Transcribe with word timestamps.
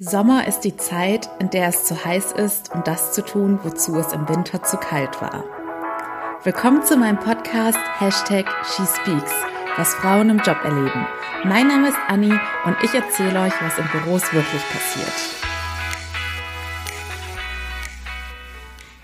Sommer 0.00 0.46
ist 0.46 0.60
die 0.60 0.76
Zeit, 0.76 1.28
in 1.40 1.50
der 1.50 1.66
es 1.66 1.82
zu 1.82 2.04
heiß 2.04 2.30
ist, 2.30 2.72
um 2.72 2.84
das 2.84 3.14
zu 3.14 3.24
tun, 3.24 3.58
wozu 3.64 3.96
es 3.96 4.12
im 4.12 4.28
Winter 4.28 4.62
zu 4.62 4.76
kalt 4.76 5.20
war. 5.20 5.42
Willkommen 6.44 6.84
zu 6.84 6.96
meinem 6.96 7.18
Podcast 7.18 7.80
Hashtag 7.98 8.46
SheSpeaks, 8.64 9.32
was 9.76 9.94
Frauen 9.96 10.30
im 10.30 10.38
Job 10.38 10.58
erleben. 10.62 11.04
Mein 11.42 11.66
Name 11.66 11.88
ist 11.88 11.98
Anni 12.06 12.30
und 12.64 12.76
ich 12.84 12.94
erzähle 12.94 13.40
euch, 13.40 13.52
was 13.60 13.76
in 13.76 13.88
Büros 13.88 14.32
wirklich 14.32 14.62
passiert. 14.70 15.38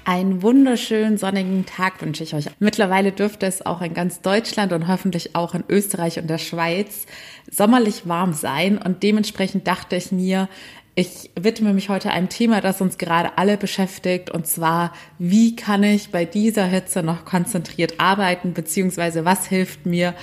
Einen 0.06 0.42
wunderschönen 0.42 1.16
sonnigen 1.16 1.64
Tag 1.66 2.02
wünsche 2.02 2.22
ich 2.22 2.34
euch. 2.34 2.44
Mittlerweile 2.60 3.10
dürfte 3.10 3.46
es 3.46 3.66
auch 3.66 3.80
in 3.80 3.94
ganz 3.94 4.20
Deutschland 4.20 4.72
und 4.72 4.86
hoffentlich 4.86 5.34
auch 5.34 5.54
in 5.54 5.64
Österreich 5.68 6.20
und 6.20 6.28
der 6.28 6.38
Schweiz 6.38 7.06
sommerlich 7.50 8.06
warm 8.06 8.32
sein 8.32 8.78
und 8.78 9.02
dementsprechend 9.02 9.66
dachte 9.66 9.96
ich 9.96 10.12
mir, 10.12 10.48
ich 10.94 11.30
widme 11.34 11.72
mich 11.72 11.88
heute 11.88 12.10
einem 12.10 12.28
Thema, 12.28 12.60
das 12.60 12.80
uns 12.80 12.98
gerade 12.98 13.36
alle 13.36 13.56
beschäftigt, 13.56 14.30
und 14.30 14.46
zwar, 14.46 14.92
wie 15.18 15.56
kann 15.56 15.82
ich 15.82 16.10
bei 16.10 16.24
dieser 16.24 16.66
Hitze 16.66 17.02
noch 17.02 17.24
konzentriert 17.24 17.94
arbeiten, 17.98 18.52
beziehungsweise 18.54 19.24
was 19.24 19.46
hilft 19.46 19.86
mir, 19.86 20.14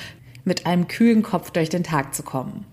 mit 0.43 0.65
einem 0.65 0.87
kühlen 0.87 1.23
Kopf 1.23 1.51
durch 1.51 1.69
den 1.69 1.83
Tag 1.83 2.15
zu 2.15 2.23
kommen. 2.23 2.65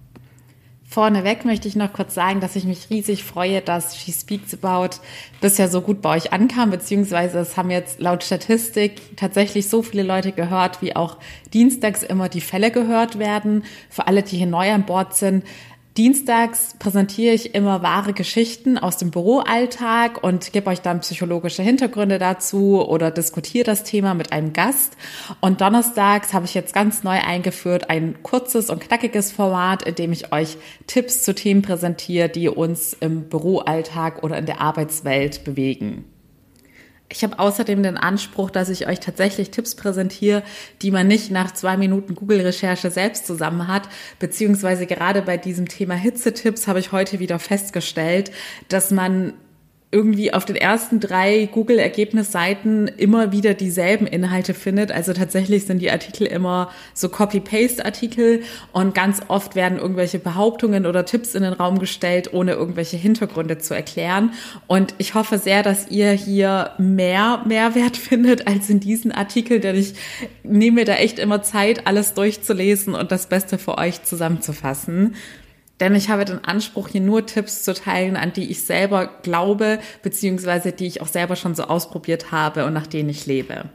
Vorneweg 0.91 1.45
möchte 1.45 1.69
ich 1.69 1.77
noch 1.77 1.93
kurz 1.93 2.15
sagen, 2.15 2.41
dass 2.41 2.57
ich 2.57 2.65
mich 2.65 2.89
riesig 2.89 3.23
freue, 3.23 3.61
dass 3.61 3.95
She 3.99 4.11
Speaks 4.11 4.55
About 4.55 4.97
bisher 5.43 5.69
so 5.69 5.83
gut 5.83 6.01
bei 6.01 6.17
euch 6.17 6.33
ankam, 6.33 6.71
beziehungsweise 6.71 7.41
es 7.41 7.59
haben 7.59 7.71
jetzt 7.71 8.01
laut 8.01 8.25
Statistik 8.25 9.17
tatsächlich 9.17 9.69
so 9.69 9.83
viele 9.83 10.03
Leute 10.03 10.33
gehört, 10.33 10.81
wie 10.81 10.97
auch 10.97 11.19
dienstags 11.53 12.03
immer 12.03 12.31
die 12.31 12.41
Fälle 12.41 12.71
gehört 12.71 13.19
werden. 13.19 13.65
Für 13.91 14.07
alle, 14.07 14.23
die 14.23 14.39
hier 14.39 14.47
neu 14.47 14.73
an 14.73 14.87
Bord 14.87 15.15
sind, 15.15 15.45
Dienstags 15.97 16.77
präsentiere 16.79 17.35
ich 17.35 17.57
immer 17.57 17.83
wahre 17.83 18.13
Geschichten 18.13 18.79
aus 18.79 18.99
dem 18.99 19.11
Büroalltag 19.11 20.23
und 20.23 20.53
gebe 20.53 20.71
euch 20.71 20.81
dann 20.81 21.01
psychologische 21.01 21.63
Hintergründe 21.65 22.21
dazu 22.21 22.87
oder 22.87 23.11
diskutiere 23.11 23.65
das 23.65 23.83
Thema 23.83 24.15
mit 24.15 24.31
einem 24.31 24.53
Gast. 24.53 24.97
Und 25.41 25.61
donnerstags 25.61 26.33
habe 26.33 26.45
ich 26.45 26.55
jetzt 26.55 26.73
ganz 26.73 27.03
neu 27.03 27.19
eingeführt 27.19 27.91
ein 27.91 28.23
kurzes 28.23 28.71
und 28.71 28.81
knackiges 28.81 29.33
Format, 29.33 29.83
in 29.83 29.97
dem 29.97 30.13
ich 30.13 30.33
euch 30.33 30.57
Tipps 30.87 31.25
zu 31.25 31.35
Themen 31.35 31.63
präsentiere, 31.63 32.29
die 32.29 32.49
uns 32.49 32.93
im 32.93 33.29
Büroalltag 33.29 34.23
oder 34.23 34.39
in 34.39 34.47
der 34.47 34.61
Arbeitswelt 34.61 35.43
bewegen. 35.43 36.05
Ich 37.11 37.25
habe 37.25 37.39
außerdem 37.39 37.83
den 37.83 37.97
Anspruch, 37.97 38.51
dass 38.51 38.69
ich 38.69 38.87
euch 38.87 39.01
tatsächlich 39.01 39.51
Tipps 39.51 39.75
präsentiere, 39.75 40.43
die 40.83 40.91
man 40.91 41.07
nicht 41.07 41.31
nach 41.31 41.53
zwei 41.53 41.79
Minuten 41.79 42.15
Google-Recherche 42.15 42.91
selbst 42.91 43.27
zusammen 43.27 43.67
hat. 43.67 43.89
Beziehungsweise 44.19 44.87
gerade 44.87 45.23
bei 45.23 45.39
diesem 45.39 45.69
Thema 45.69 45.95
Hitzetipps 45.95 46.67
habe 46.67 46.81
ich 46.81 46.93
heute 46.93 47.19
wieder 47.19 47.39
festgestellt, 47.39 48.31
dass 48.69 48.91
man 48.91 49.33
irgendwie 49.91 50.35
auf 50.35 50.45
den 50.45 50.57
ersten 50.57 51.01
drei 51.01 51.49
Google-Ergebnisseiten 51.51 52.89
immer 52.89 53.33
wieder 53.33 53.55
dieselben 53.55 54.07
Inhalte 54.07 54.53
findet. 54.53 54.93
Also 54.93 55.15
tatsächlich 55.15 55.65
sind 55.65 55.81
die 55.81 55.91
Artikel 55.91 56.27
immer 56.27 56.71
so 56.93 57.09
Copy-Paste-Artikel 57.09 58.43
und 58.73 58.95
ganz 58.95 59.23
oft 59.29 59.55
werden 59.55 59.79
irgendwelche 59.79 60.19
Behauptungen 60.19 60.85
oder 60.85 61.07
Tipps 61.07 61.35
in 61.35 61.43
den 61.43 61.55
Raum 61.55 61.79
gestellt, 61.79 62.35
ohne 62.35 62.53
irgendwelche 62.53 62.99
Hintergründe 62.99 63.57
zu 63.57 63.73
erklären. 63.73 64.33
Und 64.67 64.95
ich 64.99 65.15
hoffe 65.15 65.39
sehr, 65.39 65.63
dass 65.63 65.89
ihr 65.89 66.11
hier 66.11 66.73
mehr 66.77 67.43
Mehrwert 67.47 67.97
findet 68.09 68.47
als 68.47 68.69
in 68.69 68.81
diesen 68.81 69.11
Artikel, 69.11 69.59
denn 69.59 69.75
ich 69.75 69.95
nehme 70.43 70.81
mir 70.81 70.85
da 70.85 70.97
echt 70.97 71.19
immer 71.19 71.43
Zeit, 71.43 71.87
alles 71.87 72.13
durchzulesen 72.13 72.95
und 72.95 73.11
das 73.11 73.27
Beste 73.27 73.57
für 73.57 73.79
euch 73.79 74.03
zusammenzufassen. 74.03 75.15
Denn 75.81 75.95
ich 75.95 76.09
habe 76.09 76.25
den 76.25 76.45
Anspruch, 76.45 76.89
hier 76.89 77.01
nur 77.01 77.27
Tipps 77.27 77.63
zu 77.63 77.73
teilen, 77.73 78.17
an 78.17 78.33
die 78.33 78.51
ich 78.51 78.65
selber 78.65 79.07
glaube, 79.23 79.79
beziehungsweise 80.03 80.73
die 80.73 80.87
ich 80.87 81.01
auch 81.01 81.07
selber 81.07 81.37
schon 81.37 81.55
so 81.55 81.65
ausprobiert 81.65 82.33
habe 82.33 82.65
und 82.65 82.73
nach 82.73 82.87
denen 82.87 83.09
ich 83.09 83.27
lebe. 83.27 83.71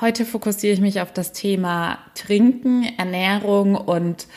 Heute 0.00 0.24
fokussiere 0.24 0.72
ich 0.72 0.80
mich 0.80 1.00
auf 1.00 1.12
das 1.12 1.32
Thema 1.32 1.98
Trinken, 2.14 2.84
Ernährung 2.96 3.74
und, 3.74 4.28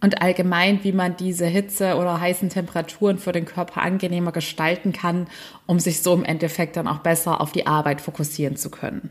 und 0.00 0.20
allgemein, 0.20 0.84
wie 0.84 0.92
man 0.92 1.16
diese 1.16 1.46
Hitze 1.46 1.96
oder 1.96 2.20
heißen 2.20 2.50
Temperaturen 2.50 3.18
für 3.18 3.32
den 3.32 3.46
Körper 3.46 3.80
angenehmer 3.80 4.32
gestalten 4.32 4.92
kann, 4.92 5.28
um 5.66 5.80
sich 5.80 6.02
so 6.02 6.14
im 6.14 6.24
Endeffekt 6.24 6.76
dann 6.76 6.86
auch 6.86 6.98
besser 6.98 7.40
auf 7.40 7.52
die 7.52 7.66
Arbeit 7.66 8.00
fokussieren 8.00 8.56
zu 8.56 8.70
können. 8.70 9.10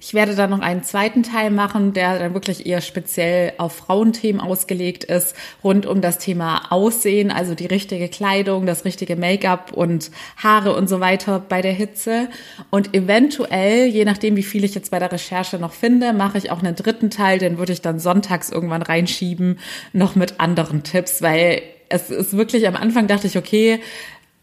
Ich 0.00 0.14
werde 0.14 0.36
dann 0.36 0.50
noch 0.50 0.60
einen 0.60 0.84
zweiten 0.84 1.24
Teil 1.24 1.50
machen, 1.50 1.92
der 1.92 2.20
dann 2.20 2.32
wirklich 2.32 2.66
eher 2.66 2.80
speziell 2.80 3.54
auf 3.58 3.74
Frauenthemen 3.74 4.40
ausgelegt 4.40 5.02
ist, 5.02 5.34
rund 5.64 5.86
um 5.86 6.00
das 6.00 6.18
Thema 6.18 6.70
Aussehen, 6.70 7.32
also 7.32 7.56
die 7.56 7.66
richtige 7.66 8.08
Kleidung, 8.08 8.64
das 8.64 8.84
richtige 8.84 9.16
Make-up 9.16 9.72
und 9.72 10.12
Haare 10.36 10.76
und 10.76 10.88
so 10.88 11.00
weiter 11.00 11.40
bei 11.40 11.62
der 11.62 11.72
Hitze. 11.72 12.28
Und 12.70 12.94
eventuell, 12.94 13.86
je 13.86 14.04
nachdem, 14.04 14.36
wie 14.36 14.44
viel 14.44 14.62
ich 14.62 14.76
jetzt 14.76 14.92
bei 14.92 15.00
der 15.00 15.10
Recherche 15.10 15.58
noch 15.58 15.72
finde, 15.72 16.12
mache 16.12 16.38
ich 16.38 16.52
auch 16.52 16.60
einen 16.60 16.76
dritten 16.76 17.10
Teil, 17.10 17.40
den 17.40 17.58
würde 17.58 17.72
ich 17.72 17.82
dann 17.82 17.98
sonntags 17.98 18.50
irgendwann 18.50 18.82
reinschieben, 18.82 19.58
noch 19.92 20.14
mit 20.14 20.38
anderen 20.38 20.84
Tipps, 20.84 21.22
weil 21.22 21.60
es 21.88 22.10
ist 22.10 22.36
wirklich 22.36 22.68
am 22.68 22.76
Anfang 22.76 23.08
dachte 23.08 23.26
ich, 23.26 23.36
okay, 23.36 23.80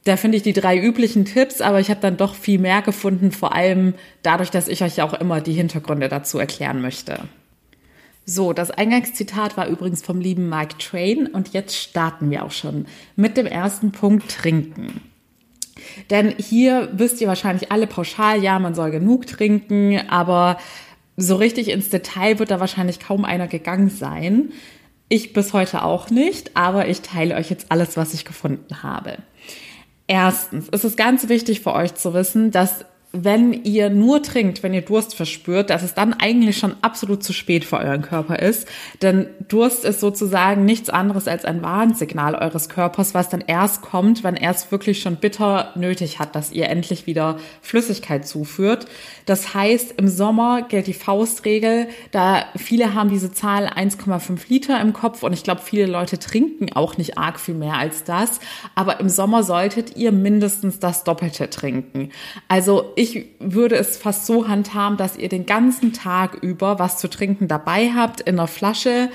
da 0.06 0.18
finde 0.18 0.38
ich 0.38 0.44
die 0.44 0.54
drei 0.54 0.80
üblichen 0.80 1.26
Tipps, 1.26 1.62
aber 1.62 1.80
ich 1.80 1.90
habe 1.90 2.00
dann 2.00 2.16
doch 2.16 2.36
viel 2.36 2.60
mehr 2.60 2.82
gefunden, 2.84 3.32
vor 3.32 3.54
allem 3.54 3.96
dadurch, 4.22 4.52
dass 4.52 4.68
ich 4.68 4.84
euch 4.84 4.98
ja 4.98 5.04
auch 5.04 5.14
immer 5.14 5.42
die 5.42 5.54
Hintergründe 5.54 6.10
dazu 6.10 6.38
erklären 6.38 6.80
möchte. 6.80 7.22
So, 8.24 8.54
das 8.54 8.72
Eingangszitat 8.72 9.58
war 9.58 9.68
übrigens 9.68 10.04
vom 10.04 10.20
lieben 10.20 10.48
Mike 10.48 10.78
Train 10.78 11.28
und 11.28 11.54
jetzt 11.54 11.76
starten 11.76 12.30
wir 12.30 12.46
auch 12.46 12.52
schon 12.52 12.86
mit 13.16 13.36
dem 13.36 13.48
ersten 13.48 13.92
Punkt 13.92 14.30
Trinken. 14.30 15.02
Denn 16.12 16.36
hier 16.38 16.90
wisst 16.94 17.20
ihr 17.20 17.28
wahrscheinlich 17.28 17.72
alle 17.72 17.88
pauschal, 17.88 18.44
ja, 18.44 18.60
man 18.60 18.76
soll 18.76 18.92
genug 18.92 19.26
trinken, 19.26 20.00
aber 20.10 20.58
so 21.18 21.36
richtig 21.36 21.70
ins 21.70 21.90
Detail 21.90 22.40
wird 22.40 22.52
da 22.52 22.60
wahrscheinlich 22.60 23.00
kaum 23.00 23.26
einer 23.26 23.48
gegangen 23.48 23.90
sein. 23.90 24.52
Ich 25.10 25.34
bis 25.34 25.54
heute 25.54 25.84
auch 25.84 26.10
nicht, 26.10 26.56
aber 26.56 26.88
ich 26.88 27.02
teile 27.02 27.36
euch 27.36 27.50
jetzt 27.50 27.72
alles, 27.72 27.98
was 27.98 28.14
ich 28.14 28.26
gefunden 28.26 28.84
habe. 28.84 29.18
Erstens 30.08 30.70
ist 30.70 30.84
es 30.84 30.96
ganz 30.96 31.30
wichtig 31.30 31.62
für 31.62 31.74
euch 31.74 31.96
zu 31.96 32.14
wissen, 32.14 32.52
dass 32.52 32.86
wenn 33.24 33.54
ihr 33.54 33.90
nur 33.90 34.22
trinkt, 34.22 34.62
wenn 34.62 34.74
ihr 34.74 34.82
Durst 34.82 35.16
verspürt, 35.16 35.70
dass 35.70 35.84
es 35.84 35.94
dann 35.94 36.14
eigentlich 36.14 36.58
schon 36.58 36.76
absolut 36.82 37.24
zu 37.24 37.34
spät 37.34 37.64
für 37.64 37.78
euren 37.78 38.02
Körper 38.02 38.40
ist. 38.40 38.68
Denn 39.02 39.28
Durst 39.48 39.86
ist 39.86 40.00
sozusagen 40.02 40.66
nichts 40.66 40.90
anderes 40.90 41.28
als 41.28 41.46
ein 41.46 41.62
Warnsignal 41.62 42.36
eures 42.36 42.68
Körpers, 42.68 43.14
was 43.14 43.30
dann 43.30 43.42
erst 43.42 43.82
kommt, 43.82 44.24
wenn 44.24 44.36
er 44.36 44.52
es 44.52 44.72
wirklich 44.72 45.02
schon 45.02 45.16
bitter 45.16 45.72
nötig 45.76 46.20
hat, 46.20 46.36
dass 46.36 46.52
ihr 46.52 46.68
endlich 46.68 47.08
wieder 47.08 47.38
Flüssigkeit 47.62 48.28
zuführt. 48.28 48.86
Das 49.26 49.54
heißt, 49.54 49.94
im 49.98 50.08
Sommer 50.08 50.64
gilt 50.64 50.88
die 50.88 50.94
Faustregel, 50.94 51.88
da 52.12 52.46
viele 52.56 52.94
haben 52.94 53.10
diese 53.10 53.32
Zahl 53.32 53.68
1,5 53.68 54.40
Liter 54.50 54.82
im 54.82 54.94
Kopf 54.94 55.24
und 55.24 55.34
ich 55.34 55.44
glaube, 55.44 55.62
viele 55.64 55.86
Leute 55.86 56.20
trinken 56.20 56.74
auch 56.74 56.98
nicht 56.98 57.18
arg 57.18 57.40
viel 57.40 57.56
mehr 57.56 57.76
als 57.76 58.04
das. 58.04 58.40
Aber 58.76 59.00
im 59.00 59.10
Sommer 59.10 59.44
solltet 59.44 59.96
ihr 59.96 60.12
mindestens 60.12 60.80
das 60.80 61.04
Doppelte 61.04 61.50
trinken. 61.50 62.10
Also 62.48 62.92
ich 62.96 63.05
ich 63.06 63.26
würde 63.40 63.76
es 63.76 63.98
fast 63.98 64.26
so 64.26 64.48
handhaben, 64.48 64.98
dass 64.98 65.18
ihr 65.18 65.30
den 65.30 65.46
ganzen 65.46 65.94
Tag 65.94 66.36
über 66.42 66.80
was 66.80 66.98
zu 66.98 67.08
trinken 67.08 67.48
dabei 67.48 67.92
habt 67.94 68.22
in 68.22 68.40
einer 68.40 68.48
Flasche. 68.48 69.10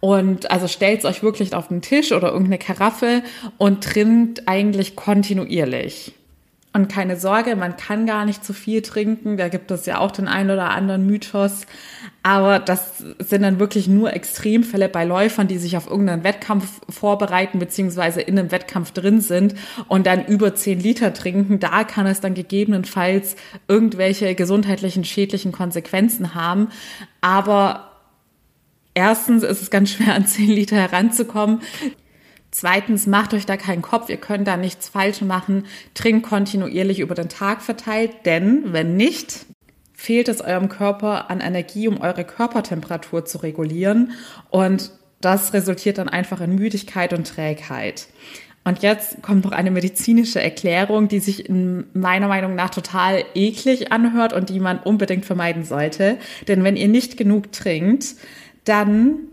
Und 0.00 0.50
also 0.50 0.66
stellt 0.68 1.00
es 1.00 1.04
euch 1.04 1.22
wirklich 1.22 1.54
auf 1.54 1.68
den 1.68 1.82
Tisch 1.82 2.12
oder 2.12 2.28
irgendeine 2.28 2.58
Karaffe 2.58 3.22
und 3.58 3.84
trinkt 3.84 4.48
eigentlich 4.48 4.96
kontinuierlich. 4.96 6.14
Und 6.72 6.88
keine 6.88 7.16
Sorge, 7.16 7.56
man 7.56 7.76
kann 7.76 8.06
gar 8.06 8.24
nicht 8.24 8.44
zu 8.44 8.52
viel 8.52 8.80
trinken. 8.82 9.36
Da 9.36 9.48
gibt 9.48 9.72
es 9.72 9.86
ja 9.86 9.98
auch 9.98 10.12
den 10.12 10.28
einen 10.28 10.52
oder 10.52 10.70
anderen 10.70 11.04
Mythos. 11.04 11.66
Aber 12.22 12.60
das 12.60 12.98
sind 13.18 13.42
dann 13.42 13.58
wirklich 13.58 13.88
nur 13.88 14.12
Extremfälle 14.12 14.88
bei 14.88 15.04
Läufern, 15.04 15.48
die 15.48 15.58
sich 15.58 15.76
auf 15.76 15.90
irgendeinen 15.90 16.22
Wettkampf 16.22 16.80
vorbereiten, 16.88 17.58
beziehungsweise 17.58 18.20
in 18.20 18.38
einem 18.38 18.52
Wettkampf 18.52 18.92
drin 18.92 19.20
sind 19.20 19.56
und 19.88 20.06
dann 20.06 20.24
über 20.26 20.54
zehn 20.54 20.78
Liter 20.78 21.12
trinken. 21.12 21.58
Da 21.58 21.82
kann 21.82 22.06
es 22.06 22.20
dann 22.20 22.34
gegebenenfalls 22.34 23.34
irgendwelche 23.66 24.36
gesundheitlichen, 24.36 25.02
schädlichen 25.04 25.50
Konsequenzen 25.50 26.36
haben. 26.36 26.68
Aber 27.20 27.90
erstens 28.94 29.42
ist 29.42 29.60
es 29.60 29.70
ganz 29.70 29.90
schwer, 29.90 30.14
an 30.14 30.24
zehn 30.24 30.50
Liter 30.50 30.76
heranzukommen. 30.76 31.62
Zweitens, 32.50 33.06
macht 33.06 33.32
euch 33.32 33.46
da 33.46 33.56
keinen 33.56 33.82
Kopf, 33.82 34.08
ihr 34.08 34.16
könnt 34.16 34.48
da 34.48 34.56
nichts 34.56 34.88
falsch 34.88 35.20
machen. 35.20 35.66
Trinkt 35.94 36.26
kontinuierlich 36.26 36.98
über 36.98 37.14
den 37.14 37.28
Tag 37.28 37.62
verteilt, 37.62 38.10
denn 38.24 38.72
wenn 38.72 38.96
nicht, 38.96 39.46
fehlt 39.94 40.28
es 40.28 40.40
eurem 40.40 40.68
Körper 40.68 41.30
an 41.30 41.40
Energie, 41.40 41.86
um 41.86 42.00
eure 42.00 42.24
Körpertemperatur 42.24 43.24
zu 43.24 43.38
regulieren 43.38 44.12
und 44.48 44.90
das 45.20 45.52
resultiert 45.52 45.98
dann 45.98 46.08
einfach 46.08 46.40
in 46.40 46.54
Müdigkeit 46.54 47.12
und 47.12 47.26
Trägheit. 47.26 48.08
Und 48.64 48.82
jetzt 48.82 49.22
kommt 49.22 49.44
noch 49.44 49.52
eine 49.52 49.70
medizinische 49.70 50.40
Erklärung, 50.40 51.08
die 51.08 51.18
sich 51.18 51.48
in 51.48 51.84
meiner 51.92 52.28
Meinung 52.28 52.54
nach 52.54 52.70
total 52.70 53.24
eklig 53.34 53.90
anhört 53.90 54.32
und 54.32 54.50
die 54.50 54.60
man 54.60 54.78
unbedingt 54.78 55.24
vermeiden 55.24 55.64
sollte. 55.64 56.18
Denn 56.46 56.62
wenn 56.62 56.76
ihr 56.76 56.88
nicht 56.88 57.16
genug 57.16 57.52
trinkt, 57.52 58.16
dann 58.64 59.29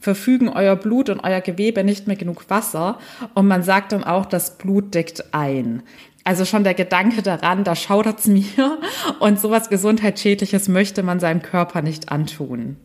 verfügen 0.00 0.48
euer 0.48 0.76
Blut 0.76 1.08
und 1.08 1.20
euer 1.20 1.40
Gewebe 1.40 1.84
nicht 1.84 2.06
mehr 2.06 2.16
genug 2.16 2.48
Wasser 2.50 2.98
und 3.34 3.46
man 3.46 3.62
sagt 3.62 3.92
dann 3.92 4.04
auch, 4.04 4.26
das 4.26 4.58
Blut 4.58 4.94
deckt 4.94 5.34
ein. 5.34 5.82
Also 6.24 6.44
schon 6.44 6.64
der 6.64 6.74
Gedanke 6.74 7.22
daran, 7.22 7.64
da 7.64 7.74
schaudert's 7.74 8.26
mir 8.26 8.78
und 9.18 9.40
sowas 9.40 9.70
Gesundheitsschädliches 9.70 10.68
möchte 10.68 11.02
man 11.02 11.20
seinem 11.20 11.42
Körper 11.42 11.82
nicht 11.82 12.10
antun. 12.12 12.76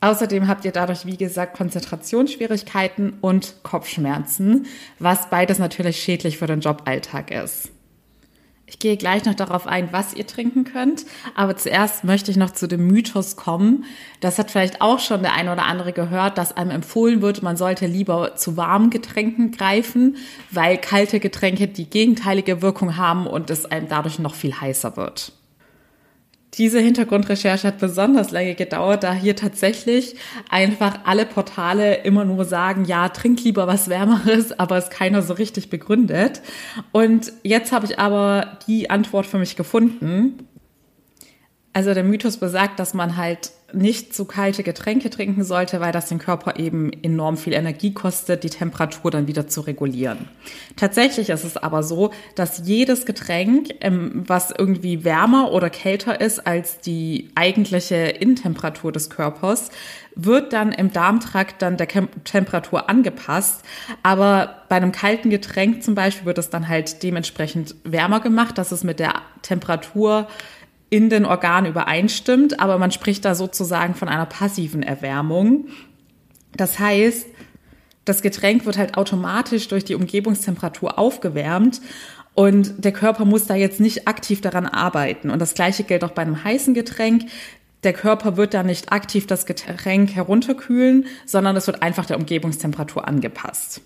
Außerdem 0.00 0.48
habt 0.48 0.64
ihr 0.64 0.72
dadurch, 0.72 1.06
wie 1.06 1.16
gesagt, 1.16 1.56
Konzentrationsschwierigkeiten 1.56 3.14
und 3.20 3.54
Kopfschmerzen, 3.62 4.66
was 4.98 5.30
beides 5.30 5.60
natürlich 5.60 6.02
schädlich 6.02 6.38
für 6.38 6.46
den 6.46 6.60
Joballtag 6.60 7.30
ist. 7.30 7.70
Ich 8.72 8.78
gehe 8.78 8.96
gleich 8.96 9.26
noch 9.26 9.34
darauf 9.34 9.66
ein, 9.66 9.92
was 9.92 10.14
ihr 10.14 10.26
trinken 10.26 10.64
könnt. 10.64 11.04
Aber 11.34 11.54
zuerst 11.58 12.04
möchte 12.04 12.30
ich 12.30 12.38
noch 12.38 12.52
zu 12.52 12.66
dem 12.66 12.86
Mythos 12.86 13.36
kommen. 13.36 13.84
Das 14.20 14.38
hat 14.38 14.50
vielleicht 14.50 14.80
auch 14.80 14.98
schon 14.98 15.20
der 15.20 15.34
eine 15.34 15.52
oder 15.52 15.66
andere 15.66 15.92
gehört, 15.92 16.38
dass 16.38 16.56
einem 16.56 16.70
empfohlen 16.70 17.20
wird, 17.20 17.42
man 17.42 17.58
sollte 17.58 17.86
lieber 17.86 18.34
zu 18.34 18.56
warmen 18.56 18.88
Getränken 18.88 19.50
greifen, 19.50 20.16
weil 20.50 20.78
kalte 20.78 21.20
Getränke 21.20 21.68
die 21.68 21.84
gegenteilige 21.84 22.62
Wirkung 22.62 22.96
haben 22.96 23.26
und 23.26 23.50
es 23.50 23.66
einem 23.66 23.90
dadurch 23.90 24.18
noch 24.18 24.34
viel 24.34 24.58
heißer 24.58 24.96
wird. 24.96 25.32
Diese 26.54 26.80
Hintergrundrecherche 26.80 27.68
hat 27.68 27.78
besonders 27.78 28.30
lange 28.30 28.54
gedauert, 28.54 29.04
da 29.04 29.14
hier 29.14 29.34
tatsächlich 29.34 30.16
einfach 30.50 31.00
alle 31.04 31.24
Portale 31.24 31.94
immer 32.04 32.26
nur 32.26 32.44
sagen, 32.44 32.84
ja, 32.84 33.08
trink 33.08 33.42
lieber 33.42 33.66
was 33.66 33.88
Wärmeres, 33.88 34.58
aber 34.58 34.76
es 34.76 34.90
keiner 34.90 35.22
so 35.22 35.32
richtig 35.32 35.70
begründet. 35.70 36.42
Und 36.92 37.32
jetzt 37.42 37.72
habe 37.72 37.86
ich 37.86 37.98
aber 37.98 38.58
die 38.66 38.90
Antwort 38.90 39.24
für 39.24 39.38
mich 39.38 39.56
gefunden. 39.56 40.46
Also 41.72 41.94
der 41.94 42.04
Mythos 42.04 42.36
besagt, 42.36 42.78
dass 42.78 42.92
man 42.92 43.16
halt 43.16 43.52
nicht 43.74 44.14
zu 44.14 44.24
kalte 44.24 44.62
Getränke 44.62 45.10
trinken 45.10 45.44
sollte, 45.44 45.80
weil 45.80 45.92
das 45.92 46.06
den 46.06 46.18
Körper 46.18 46.58
eben 46.58 46.92
enorm 47.02 47.36
viel 47.36 47.52
Energie 47.52 47.92
kostet, 47.92 48.44
die 48.44 48.50
Temperatur 48.50 49.10
dann 49.10 49.26
wieder 49.26 49.46
zu 49.48 49.62
regulieren. 49.62 50.28
Tatsächlich 50.76 51.30
ist 51.30 51.44
es 51.44 51.56
aber 51.56 51.82
so, 51.82 52.10
dass 52.34 52.62
jedes 52.64 53.06
Getränk, 53.06 53.68
ähm, 53.80 54.24
was 54.26 54.52
irgendwie 54.56 55.04
wärmer 55.04 55.52
oder 55.52 55.70
kälter 55.70 56.20
ist 56.20 56.46
als 56.46 56.80
die 56.80 57.30
eigentliche 57.34 57.96
Innentemperatur 57.96 58.92
des 58.92 59.10
Körpers, 59.10 59.70
wird 60.14 60.52
dann 60.52 60.72
im 60.72 60.92
Darmtrakt 60.92 61.62
dann 61.62 61.76
der 61.76 61.88
Temperatur 62.24 62.88
angepasst. 62.88 63.62
Aber 64.02 64.62
bei 64.68 64.76
einem 64.76 64.92
kalten 64.92 65.30
Getränk 65.30 65.82
zum 65.82 65.94
Beispiel 65.94 66.26
wird 66.26 66.38
es 66.38 66.50
dann 66.50 66.68
halt 66.68 67.02
dementsprechend 67.02 67.74
wärmer 67.84 68.20
gemacht, 68.20 68.58
dass 68.58 68.72
es 68.72 68.84
mit 68.84 68.98
der 68.98 69.14
Temperatur 69.42 70.28
in 70.92 71.08
den 71.08 71.24
Organen 71.24 71.70
übereinstimmt, 71.70 72.60
aber 72.60 72.76
man 72.76 72.90
spricht 72.90 73.24
da 73.24 73.34
sozusagen 73.34 73.94
von 73.94 74.10
einer 74.10 74.26
passiven 74.26 74.82
Erwärmung. 74.82 75.68
Das 76.54 76.78
heißt, 76.78 77.28
das 78.04 78.20
Getränk 78.20 78.66
wird 78.66 78.76
halt 78.76 78.98
automatisch 78.98 79.68
durch 79.68 79.86
die 79.86 79.94
Umgebungstemperatur 79.94 80.98
aufgewärmt 80.98 81.80
und 82.34 82.84
der 82.84 82.92
Körper 82.92 83.24
muss 83.24 83.46
da 83.46 83.54
jetzt 83.54 83.80
nicht 83.80 84.06
aktiv 84.06 84.42
daran 84.42 84.66
arbeiten. 84.66 85.30
Und 85.30 85.38
das 85.38 85.54
gleiche 85.54 85.84
gilt 85.84 86.04
auch 86.04 86.10
bei 86.10 86.20
einem 86.20 86.44
heißen 86.44 86.74
Getränk. 86.74 87.22
Der 87.84 87.94
Körper 87.94 88.36
wird 88.36 88.52
da 88.52 88.62
nicht 88.62 88.92
aktiv 88.92 89.26
das 89.26 89.46
Getränk 89.46 90.14
herunterkühlen, 90.14 91.06
sondern 91.24 91.56
es 91.56 91.68
wird 91.68 91.80
einfach 91.80 92.04
der 92.04 92.18
Umgebungstemperatur 92.18 93.08
angepasst. 93.08 93.80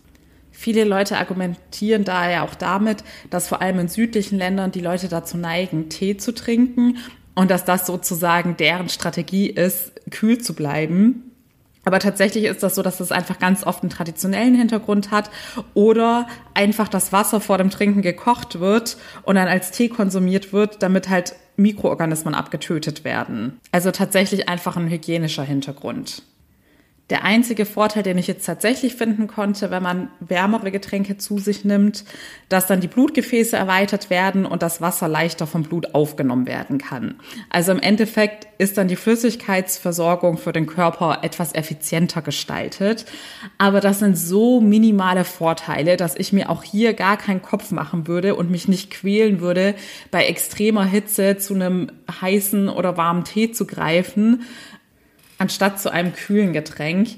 Viele 0.58 0.84
Leute 0.84 1.18
argumentieren 1.18 2.04
daher 2.04 2.42
auch 2.42 2.54
damit, 2.54 3.04
dass 3.28 3.46
vor 3.46 3.60
allem 3.60 3.78
in 3.78 3.88
südlichen 3.88 4.38
Ländern 4.38 4.72
die 4.72 4.80
Leute 4.80 5.06
dazu 5.06 5.36
neigen, 5.36 5.90
Tee 5.90 6.16
zu 6.16 6.32
trinken 6.32 6.96
und 7.34 7.50
dass 7.50 7.66
das 7.66 7.86
sozusagen 7.86 8.56
deren 8.56 8.88
Strategie 8.88 9.48
ist, 9.48 9.92
kühl 10.10 10.38
zu 10.38 10.54
bleiben. 10.54 11.30
Aber 11.84 11.98
tatsächlich 11.98 12.44
ist 12.44 12.62
das 12.62 12.74
so, 12.74 12.82
dass 12.82 13.00
es 13.00 13.12
einfach 13.12 13.38
ganz 13.38 13.64
oft 13.64 13.82
einen 13.82 13.90
traditionellen 13.90 14.54
Hintergrund 14.54 15.10
hat 15.10 15.30
oder 15.74 16.26
einfach 16.54 16.88
das 16.88 17.12
Wasser 17.12 17.42
vor 17.42 17.58
dem 17.58 17.68
Trinken 17.68 18.00
gekocht 18.00 18.58
wird 18.58 18.96
und 19.24 19.34
dann 19.34 19.48
als 19.48 19.72
Tee 19.72 19.90
konsumiert 19.90 20.54
wird, 20.54 20.82
damit 20.82 21.10
halt 21.10 21.34
Mikroorganismen 21.56 22.34
abgetötet 22.34 23.04
werden. 23.04 23.60
Also 23.72 23.90
tatsächlich 23.90 24.48
einfach 24.48 24.78
ein 24.78 24.88
hygienischer 24.88 25.44
Hintergrund. 25.44 26.22
Der 27.08 27.22
einzige 27.22 27.66
Vorteil, 27.66 28.02
den 28.02 28.18
ich 28.18 28.26
jetzt 28.26 28.46
tatsächlich 28.46 28.96
finden 28.96 29.28
konnte, 29.28 29.70
wenn 29.70 29.82
man 29.82 30.10
wärmere 30.18 30.72
Getränke 30.72 31.16
zu 31.16 31.38
sich 31.38 31.64
nimmt, 31.64 32.04
dass 32.48 32.66
dann 32.66 32.80
die 32.80 32.88
Blutgefäße 32.88 33.56
erweitert 33.56 34.10
werden 34.10 34.44
und 34.44 34.60
das 34.62 34.80
Wasser 34.80 35.06
leichter 35.06 35.46
vom 35.46 35.62
Blut 35.62 35.94
aufgenommen 35.94 36.48
werden 36.48 36.78
kann. 36.78 37.14
Also 37.48 37.70
im 37.70 37.78
Endeffekt 37.78 38.48
ist 38.58 38.76
dann 38.76 38.88
die 38.88 38.96
Flüssigkeitsversorgung 38.96 40.36
für 40.36 40.52
den 40.52 40.66
Körper 40.66 41.20
etwas 41.22 41.54
effizienter 41.54 42.22
gestaltet. 42.22 43.04
Aber 43.56 43.80
das 43.80 44.00
sind 44.00 44.18
so 44.18 44.60
minimale 44.60 45.24
Vorteile, 45.24 45.96
dass 45.96 46.16
ich 46.16 46.32
mir 46.32 46.50
auch 46.50 46.64
hier 46.64 46.92
gar 46.94 47.18
keinen 47.18 47.42
Kopf 47.42 47.70
machen 47.70 48.08
würde 48.08 48.34
und 48.34 48.50
mich 48.50 48.66
nicht 48.66 48.90
quälen 48.90 49.40
würde, 49.40 49.76
bei 50.10 50.26
extremer 50.26 50.84
Hitze 50.84 51.36
zu 51.36 51.54
einem 51.54 51.92
heißen 52.20 52.68
oder 52.68 52.96
warmen 52.96 53.22
Tee 53.22 53.52
zu 53.52 53.64
greifen 53.64 54.42
anstatt 55.38 55.80
zu 55.80 55.92
einem 55.92 56.12
kühlen 56.12 56.52
Getränk. 56.52 57.08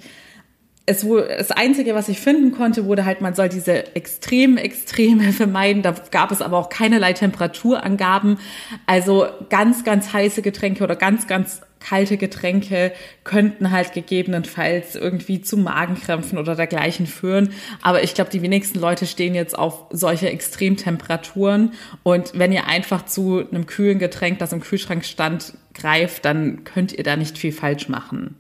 Es 0.87 1.07
das 1.07 1.51
Einzige, 1.51 1.95
was 1.95 2.09
ich 2.09 2.19
finden 2.19 2.53
konnte, 2.53 2.87
wurde 2.87 3.05
halt, 3.05 3.21
man 3.21 3.35
soll 3.35 3.51
diese 3.51 3.95
extremen 3.95 4.57
Extreme 4.57 5.33
vermeiden. 5.33 5.83
Da 5.83 5.95
gab 6.11 6.33
es 6.33 6.41
aber 6.41 6.57
auch 6.57 6.71
keinerlei 6.71 7.13
Temperaturangaben. 7.13 8.39
Also 8.87 9.27
ganz, 9.51 9.85
ganz 9.85 10.13
heiße 10.13 10.41
Getränke 10.41 10.85
oder 10.85 10.97
ganz, 10.97 11.27
ganz 11.27 11.61
kalte 11.81 12.17
Getränke 12.17 12.93
könnten 13.25 13.71
halt 13.71 13.93
gegebenenfalls 13.93 14.95
irgendwie 14.95 15.41
zu 15.41 15.57
Magenkrämpfen 15.57 16.39
oder 16.39 16.55
dergleichen 16.55 17.07
führen. 17.07 17.51
Aber 17.83 18.03
ich 18.03 18.15
glaube, 18.15 18.31
die 18.31 18.43
wenigsten 18.43 18.79
Leute 18.79 19.07
stehen 19.07 19.35
jetzt 19.35 19.59
auf 19.59 19.87
solche 19.91 20.29
Extremtemperaturen. 20.31 21.73
Und 22.03 22.33
wenn 22.35 22.53
ihr 22.53 22.67
einfach 22.67 23.05
zu 23.05 23.45
einem 23.49 23.67
kühlen 23.67 23.99
Getränk, 23.99 24.39
das 24.39 24.53
im 24.53 24.61
Kühlschrank 24.61 25.05
stand, 25.05 25.55
greift, 25.75 26.25
dann 26.25 26.65
könnt 26.65 26.93
ihr 26.93 27.05
da 27.05 27.17
nicht 27.17 27.39
viel 27.39 27.53
falsch 27.53 27.89
machen. 27.89 28.37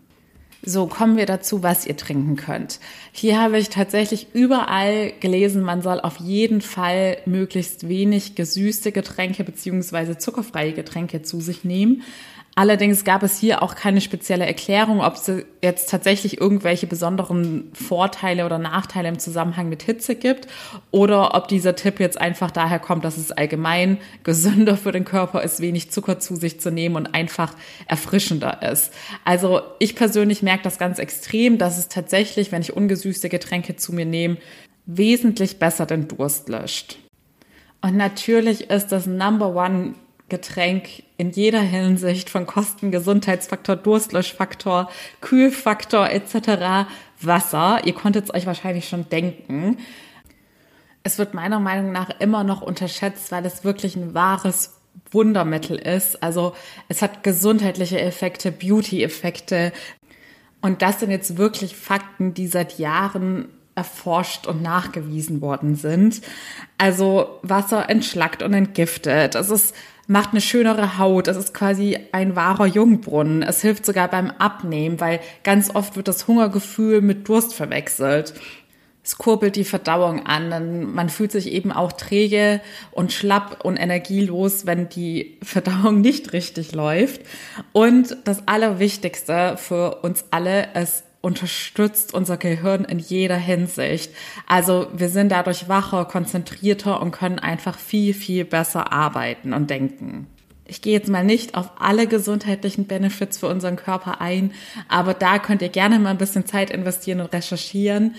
So, 0.63 0.87
kommen 0.87 1.17
wir 1.17 1.27
dazu, 1.27 1.63
was 1.63 1.87
ihr 1.87 1.97
trinken 1.97 2.35
könnt. 2.35 2.81
Hier 3.13 3.41
habe 3.41 3.59
ich 3.59 3.69
tatsächlich 3.69 4.35
überall 4.35 5.13
gelesen, 5.21 5.63
man 5.63 5.83
soll 5.83 6.01
auf 6.01 6.17
jeden 6.17 6.63
Fall 6.63 7.19
möglichst 7.27 7.89
wenig 7.89 8.35
gesüßte 8.35 8.91
Getränke 8.91 9.45
beziehungsweise 9.45 10.19
zuckerfreie 10.19 10.73
Getränke 10.73 11.23
zu 11.23 11.41
sich 11.41 11.63
nehmen. 11.63 12.03
Allerdings 12.59 13.05
gab 13.05 13.23
es 13.23 13.39
hier 13.39 13.63
auch 13.63 13.77
keine 13.77 14.01
spezielle 14.01 14.45
Erklärung, 14.45 15.01
ob 15.01 15.15
es 15.15 15.31
jetzt 15.63 15.91
tatsächlich 15.91 16.41
irgendwelche 16.41 16.89
besonderen 16.89 17.71
Vorteile 17.73 18.45
oder 18.45 18.59
Nachteile 18.59 19.07
im 19.07 19.21
Zusammenhang 19.21 19.69
mit 19.69 19.85
Hitze 19.85 20.17
gibt 20.17 20.49
oder 20.91 21.37
ob 21.37 21.47
dieser 21.47 21.77
Tipp 21.77 22.01
jetzt 22.01 22.21
einfach 22.21 22.51
daher 22.51 22.81
kommt, 22.81 23.05
dass 23.05 23.17
es 23.17 23.31
allgemein 23.31 23.99
gesünder 24.25 24.77
für 24.77 24.91
den 24.91 25.05
Körper 25.05 25.45
ist, 25.45 25.61
wenig 25.61 25.93
Zucker 25.93 26.19
zu 26.19 26.35
sich 26.35 26.59
zu 26.59 26.73
nehmen 26.73 26.97
und 26.97 27.15
einfach 27.15 27.55
erfrischender 27.87 28.61
ist. 28.69 28.93
Also 29.25 29.61
ich 29.79 29.95
persönlich 29.95 30.43
merke 30.43 30.65
das 30.65 30.79
ganz 30.79 30.99
extrem, 30.99 31.59
dass 31.59 31.79
es 31.79 31.87
tatsächlich, 31.87 32.51
wenn 32.51 32.63
ich 32.63 32.77
ungesüßte 32.77 33.29
Getränke 33.29 33.77
zu 33.77 33.93
mir 33.93 34.05
nehme, 34.05 34.37
wesentlich 34.85 35.61
besser 35.61 35.87
den 35.87 36.09
Durst 36.09 36.49
löscht. 36.49 36.99
Und 37.83 37.97
natürlich 37.97 38.69
ist 38.69 38.89
das 38.89 39.07
Number 39.07 39.55
One 39.55 39.95
Getränk 40.29 41.03
in 41.17 41.31
jeder 41.31 41.61
Hinsicht 41.61 42.31
von 42.31 42.47
Kosten, 42.47 42.91
Gesundheitsfaktor, 42.91 43.77
Durstlöschfaktor, 43.77 44.91
Kühlfaktor 45.21 46.11
etc. 46.11 46.89
Wasser. 47.21 47.81
Ihr 47.85 47.95
konntet 47.95 48.25
es 48.25 48.35
euch 48.35 48.47
wahrscheinlich 48.47 48.89
schon 48.89 49.09
denken. 49.09 49.79
Es 51.03 51.19
wird 51.19 51.35
meiner 51.35 51.61
Meinung 51.61 51.93
nach 51.93 52.11
immer 52.21 52.45
noch 52.45 52.61
unterschätzt, 52.61 53.33
weil 53.33 53.47
es 53.47 53.65
wirklich 53.65 53.97
ein 53.97 54.15
wahres 54.15 54.79
Wundermittel 55.11 55.79
ist. 55.79 56.23
Also 56.23 56.55
es 56.89 57.03
hat 57.03 57.23
gesundheitliche 57.23 58.01
Effekte, 58.01 58.53
Beauty-Effekte. 58.53 59.73
Und 60.61 60.83
das 60.83 61.01
sind 61.01 61.11
jetzt 61.11 61.39
wirklich 61.39 61.77
Fakten, 61.77 62.35
die 62.35 62.47
seit 62.47 62.79
Jahren 62.79 63.49
erforscht 63.75 64.47
und 64.47 64.61
nachgewiesen 64.61 65.41
worden 65.41 65.77
sind. 65.77 66.21
Also 66.79 67.39
Wasser 67.43 67.89
entschlackt 67.89 68.43
und 68.43 68.53
entgiftet. 68.53 69.37
Es 69.37 69.51
ist 69.51 69.75
macht 70.09 70.31
eine 70.31 70.41
schönere 70.41 70.99
Haut. 70.99 71.29
Es 71.29 71.37
ist 71.37 71.55
quasi 71.55 71.99
ein 72.13 72.35
wahrer 72.35 72.67
Jungbrunnen. 72.67 73.43
Es 73.43 73.61
hilft 73.61 73.87
sogar 73.87 74.09
beim 74.09 74.31
Abnehmen, 74.31 75.01
weil 75.01 75.21
ganz 75.45 75.73
oft 75.75 75.95
wird 75.97 76.09
das 76.09 76.27
Hungergefühl 76.27 77.03
mit 77.03 77.29
Durst 77.29 77.55
verwechselt. 77.55 78.35
Es 79.05 79.19
kurbelt 79.19 79.55
die 79.57 79.65
Verdauung 79.65 80.27
an. 80.27 80.93
Man 80.95 81.11
fühlt 81.11 81.31
sich 81.31 81.53
eben 81.53 81.73
auch 81.73 81.93
träge 81.93 82.61
und 82.91 83.13
schlapp 83.13 83.65
und 83.65 83.77
energielos, 83.77 84.67
wenn 84.67 84.89
die 84.89 85.39
Verdauung 85.43 86.01
nicht 86.01 86.33
richtig 86.33 86.73
läuft. 86.73 87.21
Und 87.73 88.17
das 88.25 88.49
Allerwichtigste 88.49 89.57
für 89.59 89.97
uns 90.03 90.25
alle 90.31 90.69
ist 90.75 91.05
unterstützt 91.21 92.15
unser 92.15 92.37
Gehirn 92.37 92.85
in 92.85 92.99
jeder 92.99 93.37
Hinsicht. 93.37 94.13
Also 94.47 94.87
wir 94.95 95.09
sind 95.09 95.31
dadurch 95.31 95.69
wacher, 95.69 96.05
konzentrierter 96.05 97.01
und 97.01 97.11
können 97.11 97.39
einfach 97.39 97.79
viel, 97.79 98.15
viel 98.15 98.45
besser 98.45 98.93
arbeiten 98.93 99.53
und 99.53 99.69
denken. 99.69 100.27
Ich 100.65 100.83
gehe 100.83 100.93
jetzt 100.93 101.09
mal 101.09 101.25
nicht 101.25 101.55
auf 101.55 101.73
alle 101.79 102.07
gesundheitlichen 102.07 102.87
Benefits 102.87 103.39
für 103.39 103.49
unseren 103.49 103.77
Körper 103.77 104.21
ein, 104.21 104.53
aber 104.87 105.15
da 105.15 105.39
könnt 105.39 105.63
ihr 105.63 105.71
gerne 105.71 105.99
mal 105.99 106.11
ein 106.11 106.19
bisschen 106.19 106.47
Zeit 106.47 106.71
investieren 106.71 107.21
und 107.21 107.33
recherchieren, 107.33 108.15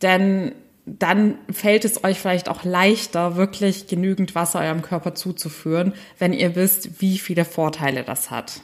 denn 0.00 0.52
dann 0.86 1.36
fällt 1.52 1.84
es 1.84 2.02
euch 2.02 2.18
vielleicht 2.18 2.48
auch 2.48 2.64
leichter, 2.64 3.36
wirklich 3.36 3.86
genügend 3.86 4.34
Wasser 4.34 4.60
eurem 4.60 4.82
Körper 4.82 5.14
zuzuführen, 5.14 5.92
wenn 6.18 6.32
ihr 6.32 6.56
wisst, 6.56 7.00
wie 7.00 7.18
viele 7.18 7.44
Vorteile 7.44 8.02
das 8.02 8.30
hat. 8.30 8.62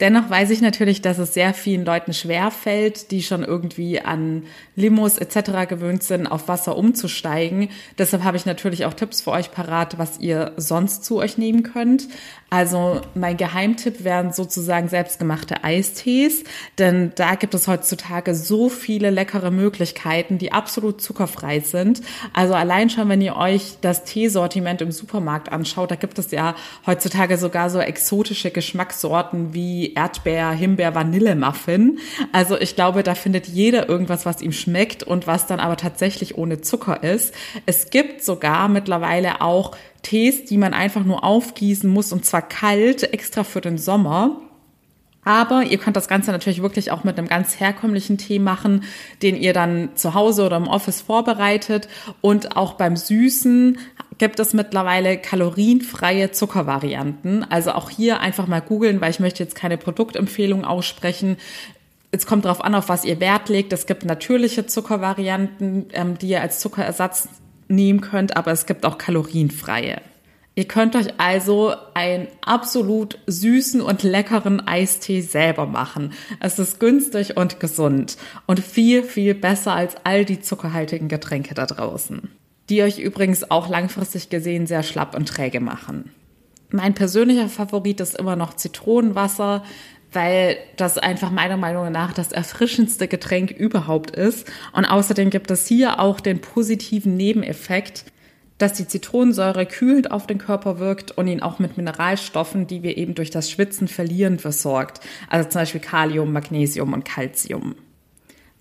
Dennoch 0.00 0.30
weiß 0.30 0.48
ich 0.50 0.62
natürlich, 0.62 1.02
dass 1.02 1.18
es 1.18 1.34
sehr 1.34 1.52
vielen 1.52 1.84
Leuten 1.84 2.14
schwer 2.14 2.50
fällt, 2.50 3.10
die 3.10 3.22
schon 3.22 3.44
irgendwie 3.44 4.00
an 4.00 4.44
Limos 4.74 5.18
etc. 5.18 5.68
gewöhnt 5.68 6.02
sind, 6.02 6.26
auf 6.26 6.48
Wasser 6.48 6.76
umzusteigen. 6.76 7.68
Deshalb 7.98 8.24
habe 8.24 8.38
ich 8.38 8.46
natürlich 8.46 8.86
auch 8.86 8.94
Tipps 8.94 9.20
für 9.20 9.32
euch 9.32 9.52
parat, 9.52 9.98
was 9.98 10.18
ihr 10.18 10.52
sonst 10.56 11.04
zu 11.04 11.18
euch 11.18 11.36
nehmen 11.36 11.62
könnt. 11.62 12.08
Also 12.50 13.00
mein 13.14 13.36
Geheimtipp 13.36 14.02
wären 14.02 14.32
sozusagen 14.32 14.88
selbstgemachte 14.88 15.62
Eistees, 15.62 16.42
denn 16.78 17.12
da 17.14 17.36
gibt 17.36 17.54
es 17.54 17.68
heutzutage 17.68 18.34
so 18.34 18.68
viele 18.68 19.10
leckere 19.10 19.52
Möglichkeiten, 19.52 20.36
die 20.38 20.50
absolut 20.50 21.00
zuckerfrei 21.00 21.60
sind. 21.60 22.02
Also 22.32 22.54
allein 22.54 22.90
schon, 22.90 23.08
wenn 23.08 23.20
ihr 23.20 23.36
euch 23.36 23.74
das 23.80 24.02
Teesortiment 24.02 24.82
im 24.82 24.90
Supermarkt 24.90 25.52
anschaut, 25.52 25.92
da 25.92 25.94
gibt 25.94 26.18
es 26.18 26.32
ja 26.32 26.56
heutzutage 26.86 27.38
sogar 27.38 27.70
so 27.70 27.78
exotische 27.78 28.50
Geschmackssorten 28.50 29.54
wie 29.54 29.94
Erdbeer, 29.94 30.50
Himbeer, 30.50 30.96
Vanille 30.96 31.36
Muffin. 31.36 32.00
Also 32.32 32.58
ich 32.58 32.74
glaube, 32.74 33.04
da 33.04 33.14
findet 33.14 33.46
jeder 33.46 33.88
irgendwas, 33.88 34.26
was 34.26 34.42
ihm 34.42 34.52
schmeckt 34.52 35.04
und 35.04 35.28
was 35.28 35.46
dann 35.46 35.60
aber 35.60 35.76
tatsächlich 35.76 36.36
ohne 36.36 36.60
Zucker 36.60 37.04
ist. 37.04 37.32
Es 37.66 37.90
gibt 37.90 38.24
sogar 38.24 38.68
mittlerweile 38.68 39.40
auch 39.40 39.76
Tees, 40.02 40.44
die 40.44 40.58
man 40.58 40.74
einfach 40.74 41.04
nur 41.04 41.24
aufgießen 41.24 41.88
muss 41.88 42.12
und 42.12 42.24
zwar 42.24 42.42
kalt, 42.42 43.12
extra 43.12 43.44
für 43.44 43.60
den 43.60 43.78
Sommer. 43.78 44.40
Aber 45.22 45.64
ihr 45.64 45.76
könnt 45.78 45.96
das 45.96 46.08
Ganze 46.08 46.32
natürlich 46.32 46.62
wirklich 46.62 46.90
auch 46.90 47.04
mit 47.04 47.18
einem 47.18 47.28
ganz 47.28 47.60
herkömmlichen 47.60 48.16
Tee 48.16 48.38
machen, 48.38 48.84
den 49.22 49.36
ihr 49.36 49.52
dann 49.52 49.90
zu 49.94 50.14
Hause 50.14 50.46
oder 50.46 50.56
im 50.56 50.66
Office 50.66 51.02
vorbereitet. 51.02 51.88
Und 52.22 52.56
auch 52.56 52.74
beim 52.74 52.96
Süßen 52.96 53.78
gibt 54.16 54.40
es 54.40 54.54
mittlerweile 54.54 55.18
kalorienfreie 55.18 56.30
Zuckervarianten. 56.30 57.44
Also 57.50 57.72
auch 57.72 57.90
hier 57.90 58.20
einfach 58.20 58.46
mal 58.46 58.60
googeln, 58.60 59.00
weil 59.00 59.10
ich 59.10 59.20
möchte 59.20 59.42
jetzt 59.42 59.54
keine 59.54 59.76
Produktempfehlung 59.76 60.64
aussprechen. 60.64 61.36
Es 62.12 62.26
kommt 62.26 62.46
darauf 62.46 62.62
an, 62.64 62.74
auf 62.74 62.88
was 62.88 63.04
ihr 63.04 63.20
Wert 63.20 63.50
legt. 63.50 63.72
Es 63.72 63.86
gibt 63.86 64.04
natürliche 64.04 64.66
Zuckervarianten, 64.66 65.88
ähm, 65.92 66.18
die 66.18 66.28
ihr 66.28 66.40
als 66.40 66.60
Zuckerersatz 66.60 67.28
nehmen 67.70 68.00
könnt, 68.00 68.36
aber 68.36 68.52
es 68.52 68.66
gibt 68.66 68.84
auch 68.84 68.98
kalorienfreie. 68.98 70.00
Ihr 70.56 70.66
könnt 70.66 70.96
euch 70.96 71.18
also 71.18 71.74
einen 71.94 72.26
absolut 72.44 73.18
süßen 73.26 73.80
und 73.80 74.02
leckeren 74.02 74.66
Eistee 74.66 75.20
selber 75.20 75.64
machen. 75.64 76.12
Es 76.40 76.58
ist 76.58 76.80
günstig 76.80 77.36
und 77.36 77.60
gesund 77.60 78.16
und 78.46 78.60
viel, 78.60 79.02
viel 79.02 79.34
besser 79.34 79.72
als 79.74 79.94
all 80.04 80.24
die 80.24 80.40
zuckerhaltigen 80.40 81.08
Getränke 81.08 81.54
da 81.54 81.66
draußen, 81.66 82.30
die 82.68 82.82
euch 82.82 82.98
übrigens 82.98 83.50
auch 83.50 83.68
langfristig 83.68 84.28
gesehen 84.28 84.66
sehr 84.66 84.82
schlapp 84.82 85.14
und 85.14 85.28
träge 85.28 85.60
machen. 85.60 86.10
Mein 86.72 86.94
persönlicher 86.94 87.48
Favorit 87.48 88.00
ist 88.00 88.16
immer 88.16 88.36
noch 88.36 88.54
Zitronenwasser 88.54 89.64
weil 90.12 90.56
das 90.76 90.98
einfach 90.98 91.30
meiner 91.30 91.56
Meinung 91.56 91.90
nach 91.92 92.12
das 92.12 92.32
erfrischendste 92.32 93.08
Getränk 93.08 93.50
überhaupt 93.50 94.10
ist. 94.10 94.50
Und 94.72 94.84
außerdem 94.84 95.30
gibt 95.30 95.50
es 95.50 95.66
hier 95.66 96.00
auch 96.00 96.20
den 96.20 96.40
positiven 96.40 97.16
Nebeneffekt, 97.16 98.04
dass 98.58 98.74
die 98.74 98.86
Zitronensäure 98.86 99.64
kühlend 99.64 100.10
auf 100.10 100.26
den 100.26 100.38
Körper 100.38 100.78
wirkt 100.78 101.12
und 101.12 101.28
ihn 101.28 101.40
auch 101.40 101.58
mit 101.58 101.76
Mineralstoffen, 101.76 102.66
die 102.66 102.82
wir 102.82 102.98
eben 102.98 103.14
durch 103.14 103.30
das 103.30 103.50
Schwitzen 103.50 103.88
verlieren, 103.88 104.38
versorgt. 104.38 105.00
Also 105.28 105.48
zum 105.48 105.62
Beispiel 105.62 105.80
Kalium, 105.80 106.32
Magnesium 106.32 106.92
und 106.92 107.04
Calcium. 107.04 107.74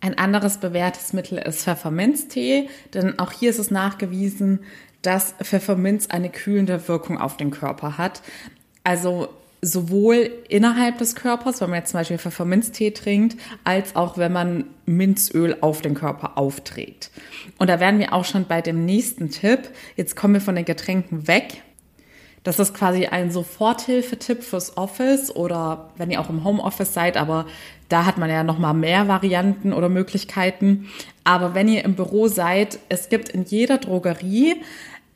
Ein 0.01 0.17
anderes 0.17 0.59
bewährtes 0.59 1.11
Mittel 1.11 1.39
ist 1.39 1.63
Pfefferminztee, 1.63 2.69
denn 2.93 3.19
auch 3.19 3.33
hier 3.33 3.49
ist 3.49 3.59
es 3.59 3.71
nachgewiesen, 3.71 4.61
dass 5.01 5.33
Pfefferminz 5.43 6.07
eine 6.07 6.29
kühlende 6.29 6.87
Wirkung 6.87 7.17
auf 7.17 7.35
den 7.35 7.51
Körper 7.51 7.97
hat. 7.97 8.21
Also 8.85 9.27
sowohl 9.61 10.31
innerhalb 10.47 10.97
des 10.97 11.15
Körpers, 11.15 11.61
wenn 11.61 11.69
man 11.69 11.79
jetzt 11.79 11.91
zum 11.91 11.99
Beispiel 11.99 12.17
Pfefferminztee 12.17 12.91
trinkt, 12.91 13.37
als 13.63 13.95
auch 13.95 14.17
wenn 14.17 14.31
man 14.31 14.65
Minzöl 14.85 15.57
auf 15.61 15.81
den 15.81 15.95
Körper 15.95 16.37
aufträgt. 16.37 17.11
Und 17.57 17.69
da 17.69 17.79
wären 17.79 17.99
wir 17.99 18.13
auch 18.13 18.25
schon 18.25 18.45
bei 18.45 18.61
dem 18.61 18.85
nächsten 18.85 19.29
Tipp. 19.29 19.69
Jetzt 19.95 20.15
kommen 20.15 20.35
wir 20.35 20.41
von 20.41 20.55
den 20.55 20.65
Getränken 20.65 21.27
weg. 21.27 21.61
Das 22.43 22.57
ist 22.57 22.73
quasi 22.73 23.05
ein 23.05 23.31
Soforthilfetipp 23.31 24.43
fürs 24.43 24.77
Office 24.77 25.35
oder 25.35 25.91
wenn 25.97 26.09
ihr 26.09 26.21
auch 26.21 26.29
im 26.29 26.45
Homeoffice 26.45 26.93
seid, 26.93 27.17
aber 27.17 27.45
da 27.89 28.05
hat 28.05 28.17
man 28.17 28.29
ja 28.29 28.43
noch 28.43 28.57
mal 28.57 28.73
mehr 28.73 29.07
Varianten 29.09 29.73
oder 29.73 29.89
Möglichkeiten. 29.89 30.87
Aber 31.25 31.53
wenn 31.53 31.67
ihr 31.67 31.83
im 31.83 31.95
Büro 31.95 32.27
seid, 32.27 32.79
es 32.87 33.09
gibt 33.09 33.29
in 33.29 33.43
jeder 33.43 33.77
Drogerie 33.77 34.55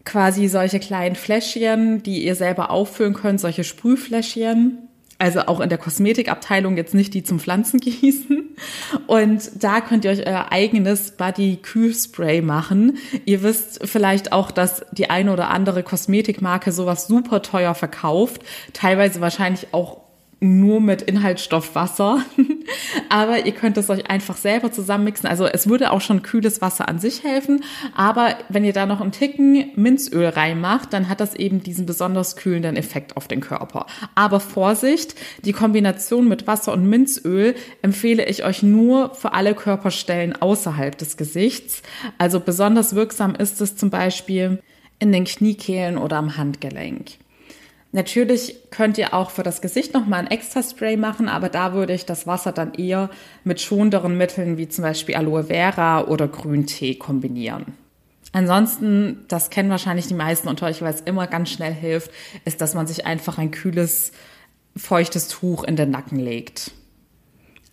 quasi 0.05 0.47
solche 0.47 0.79
kleinen 0.79 1.15
Fläschchen, 1.15 2.03
die 2.03 2.25
ihr 2.25 2.35
selber 2.35 2.71
auffüllen 2.71 3.13
könnt, 3.13 3.39
solche 3.39 3.63
Sprühfläschchen. 3.63 4.89
Also 5.19 5.41
auch 5.41 5.61
in 5.61 5.69
der 5.69 5.77
Kosmetikabteilung 5.77 6.75
jetzt 6.75 6.93
nicht 6.93 7.13
die 7.13 7.23
zum 7.23 7.39
Pflanzengießen. 7.39 8.55
Und 9.07 9.63
da 9.63 9.79
könnt 9.79 10.05
ihr 10.05 10.11
euch 10.11 10.27
euer 10.27 10.51
eigenes 10.51 11.11
Body 11.11 11.59
Kühlspray 11.61 12.41
machen. 12.41 12.97
Ihr 13.25 13.41
wisst 13.41 13.87
vielleicht 13.87 14.33
auch, 14.33 14.51
dass 14.51 14.85
die 14.91 15.09
eine 15.09 15.31
oder 15.31 15.49
andere 15.49 15.83
Kosmetikmarke 15.83 16.71
sowas 16.71 17.07
super 17.07 17.41
teuer 17.41 17.73
verkauft. 17.73 18.41
Teilweise 18.73 19.21
wahrscheinlich 19.21 19.67
auch 19.71 20.02
nur 20.43 20.81
mit 20.81 21.01
Inhaltsstoffwasser. 21.01 22.19
aber 23.09 23.45
ihr 23.45 23.51
könnt 23.53 23.77
es 23.77 23.89
euch 23.89 24.09
einfach 24.09 24.37
selber 24.37 24.71
zusammenmixen. 24.71 25.27
Also 25.27 25.45
es 25.45 25.67
würde 25.67 25.91
auch 25.91 26.01
schon 26.01 26.21
kühles 26.21 26.61
Wasser 26.61 26.87
an 26.87 26.99
sich 26.99 27.23
helfen. 27.23 27.63
Aber 27.95 28.35
wenn 28.49 28.65
ihr 28.65 28.73
da 28.73 28.85
noch 28.85 29.01
einen 29.01 29.11
Ticken 29.11 29.71
Minzöl 29.75 30.27
reinmacht, 30.27 30.93
dann 30.93 31.09
hat 31.09 31.21
das 31.21 31.35
eben 31.35 31.63
diesen 31.63 31.85
besonders 31.85 32.35
kühlenden 32.35 32.75
Effekt 32.75 33.17
auf 33.17 33.27
den 33.27 33.41
Körper. 33.41 33.85
Aber 34.15 34.39
Vorsicht, 34.39 35.15
die 35.45 35.53
Kombination 35.53 36.27
mit 36.27 36.45
Wasser 36.45 36.73
und 36.73 36.87
Minzöl 36.87 37.55
empfehle 37.81 38.25
ich 38.25 38.43
euch 38.43 38.63
nur 38.63 39.15
für 39.15 39.33
alle 39.33 39.55
Körperstellen 39.55 40.35
außerhalb 40.41 40.97
des 40.97 41.17
Gesichts. 41.17 41.81
Also 42.17 42.39
besonders 42.39 42.95
wirksam 42.95 43.35
ist 43.35 43.61
es 43.61 43.75
zum 43.75 43.89
Beispiel 43.89 44.61
in 44.99 45.11
den 45.11 45.25
Kniekehlen 45.25 45.97
oder 45.97 46.17
am 46.17 46.37
Handgelenk. 46.37 47.22
Natürlich 47.95 48.71
könnt 48.71 48.97
ihr 48.97 49.13
auch 49.13 49.29
für 49.29 49.43
das 49.43 49.61
Gesicht 49.61 49.93
nochmal 49.93 50.21
ein 50.21 50.31
extra 50.31 50.63
Spray 50.63 50.97
machen, 50.97 51.29
aber 51.29 51.47
da 51.47 51.73
würde 51.73 51.93
ich 51.93 52.07
das 52.07 52.25
Wasser 52.25 52.51
dann 52.51 52.73
eher 52.73 53.11
mit 53.43 53.61
schonenderen 53.61 54.17
Mitteln 54.17 54.57
wie 54.57 54.67
zum 54.67 54.81
Beispiel 54.81 55.13
Aloe 55.13 55.43
Vera 55.43 56.05
oder 56.05 56.27
Grüntee 56.27 56.95
kombinieren. 56.95 57.65
Ansonsten, 58.31 59.25
das 59.27 59.51
kennen 59.51 59.69
wahrscheinlich 59.69 60.07
die 60.07 60.15
meisten 60.15 60.47
unter 60.47 60.65
euch, 60.65 60.81
weil 60.81 60.91
es 60.91 61.01
immer 61.01 61.27
ganz 61.27 61.51
schnell 61.51 61.71
hilft, 61.71 62.09
ist, 62.45 62.61
dass 62.61 62.73
man 62.73 62.87
sich 62.87 63.05
einfach 63.05 63.37
ein 63.37 63.51
kühles, 63.51 64.11
feuchtes 64.75 65.27
Tuch 65.27 65.63
in 65.63 65.75
den 65.75 65.91
Nacken 65.91 66.17
legt. 66.17 66.71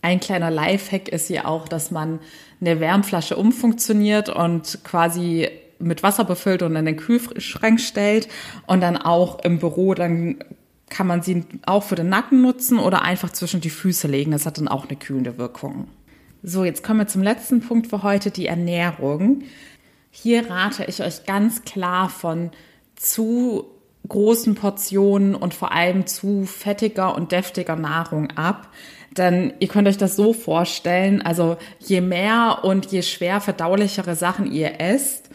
Ein 0.03 0.21
kleiner 0.21 0.51
Lifehack 0.51 1.09
ist 1.09 1.29
hier 1.29 1.49
auch, 1.49 1.67
dass 1.67 1.91
man 1.91 2.21
eine 2.61 2.79
Wärmflasche 2.79 3.37
umfunktioniert 3.37 4.29
und 4.29 4.85
quasi 4.85 5.49
mit 5.81 6.03
Wasser 6.03 6.25
befüllt 6.25 6.63
und 6.63 6.77
in 6.77 6.87
den 6.87 6.97
Kühlschrank 6.97 7.81
stellt 7.81 8.29
und 8.67 8.81
dann 8.81 8.97
auch 8.97 9.43
im 9.45 9.59
Büro, 9.59 9.95
dann 9.95 10.37
kann 10.89 11.07
man 11.07 11.23
sie 11.23 11.45
auch 11.67 11.85
für 11.85 11.95
den 11.95 12.09
Nacken 12.09 12.43
nutzen 12.43 12.79
oder 12.79 13.03
einfach 13.03 13.31
zwischen 13.31 13.61
die 13.61 13.71
Füße 13.71 14.09
legen. 14.09 14.33
Das 14.33 14.47
hat 14.47 14.59
dann 14.59 14.69
auch 14.69 14.89
eine 14.89 14.97
kühlende 14.97 15.39
Wirkung. 15.39 15.89
So, 16.43 16.65
jetzt 16.65 16.83
kommen 16.83 17.01
wir 17.01 17.07
zum 17.07 17.23
letzten 17.23 17.61
Punkt 17.61 17.87
für 17.87 18.03
heute, 18.03 18.31
die 18.31 18.47
Ernährung. 18.47 19.43
Hier 20.11 20.51
rate 20.51 20.85
ich 20.85 21.03
euch 21.03 21.25
ganz 21.25 21.63
klar 21.63 22.09
von 22.09 22.51
zu 22.97 23.67
großen 24.09 24.55
Portionen 24.55 25.35
und 25.35 25.55
vor 25.55 25.73
allem 25.73 26.07
zu 26.07 26.45
fettiger 26.45 27.15
und 27.15 27.33
deftiger 27.33 27.77
Nahrung 27.77 28.31
ab. 28.33 28.69
Denn 29.17 29.53
ihr 29.59 29.69
könnt 29.69 29.89
euch 29.89 29.99
das 29.99 30.17
so 30.17 30.33
vorstellen, 30.33 31.21
also 31.21 31.57
je 31.79 32.01
mehr 32.01 32.61
und 32.63 32.87
je 32.87 33.03
schwer 33.03 33.41
verdaulichere 33.41 34.15
Sachen 34.15 34.51
ihr 34.51 34.81
esst, 34.81 35.31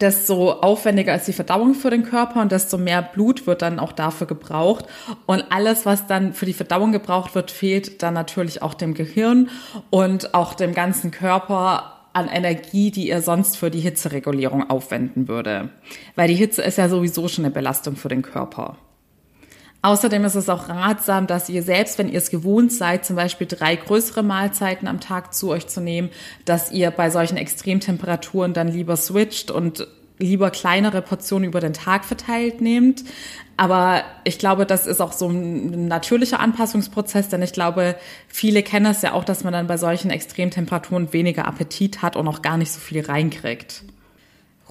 desto 0.00 0.52
aufwendiger 0.52 1.14
ist 1.14 1.28
die 1.28 1.32
Verdauung 1.32 1.74
für 1.74 1.90
den 1.90 2.02
Körper 2.02 2.42
und 2.42 2.52
desto 2.52 2.78
mehr 2.78 3.02
Blut 3.02 3.46
wird 3.46 3.62
dann 3.62 3.78
auch 3.78 3.92
dafür 3.92 4.26
gebraucht. 4.26 4.86
Und 5.26 5.44
alles, 5.50 5.86
was 5.86 6.06
dann 6.06 6.32
für 6.34 6.46
die 6.46 6.52
Verdauung 6.52 6.92
gebraucht 6.92 7.34
wird, 7.34 7.50
fehlt 7.50 8.02
dann 8.02 8.14
natürlich 8.14 8.62
auch 8.62 8.74
dem 8.74 8.94
Gehirn 8.94 9.48
und 9.90 10.34
auch 10.34 10.54
dem 10.54 10.74
ganzen 10.74 11.10
Körper 11.10 11.92
an 12.12 12.28
Energie, 12.28 12.90
die 12.90 13.08
ihr 13.08 13.20
sonst 13.20 13.56
für 13.56 13.70
die 13.70 13.80
Hitzeregulierung 13.80 14.70
aufwenden 14.70 15.28
würde. 15.28 15.70
Weil 16.14 16.28
die 16.28 16.34
Hitze 16.34 16.62
ist 16.62 16.78
ja 16.78 16.88
sowieso 16.88 17.28
schon 17.28 17.44
eine 17.44 17.52
Belastung 17.52 17.96
für 17.96 18.08
den 18.08 18.22
Körper. 18.22 18.78
Außerdem 19.86 20.24
ist 20.24 20.34
es 20.34 20.48
auch 20.48 20.68
ratsam, 20.68 21.28
dass 21.28 21.48
ihr 21.48 21.62
selbst, 21.62 21.96
wenn 21.96 22.08
ihr 22.08 22.18
es 22.18 22.30
gewohnt 22.30 22.72
seid, 22.72 23.04
zum 23.04 23.14
Beispiel 23.14 23.46
drei 23.46 23.76
größere 23.76 24.24
Mahlzeiten 24.24 24.88
am 24.88 24.98
Tag 24.98 25.32
zu 25.32 25.50
euch 25.50 25.68
zu 25.68 25.80
nehmen, 25.80 26.10
dass 26.44 26.72
ihr 26.72 26.90
bei 26.90 27.08
solchen 27.08 27.36
Extremtemperaturen 27.36 28.52
dann 28.52 28.66
lieber 28.66 28.96
switcht 28.96 29.52
und 29.52 29.86
lieber 30.18 30.50
kleinere 30.50 31.02
Portionen 31.02 31.48
über 31.48 31.60
den 31.60 31.72
Tag 31.72 32.04
verteilt 32.04 32.60
nehmt. 32.60 33.04
Aber 33.56 34.02
ich 34.24 34.40
glaube, 34.40 34.66
das 34.66 34.88
ist 34.88 35.00
auch 35.00 35.12
so 35.12 35.28
ein 35.28 35.86
natürlicher 35.86 36.40
Anpassungsprozess, 36.40 37.28
denn 37.28 37.42
ich 37.42 37.52
glaube, 37.52 37.94
viele 38.26 38.64
kennen 38.64 38.86
es 38.86 39.02
ja 39.02 39.12
auch, 39.12 39.22
dass 39.22 39.44
man 39.44 39.52
dann 39.52 39.68
bei 39.68 39.76
solchen 39.76 40.10
Extremtemperaturen 40.10 41.12
weniger 41.12 41.46
Appetit 41.46 42.02
hat 42.02 42.16
und 42.16 42.26
auch 42.26 42.42
gar 42.42 42.56
nicht 42.56 42.72
so 42.72 42.80
viel 42.80 43.06
reinkriegt. 43.06 43.84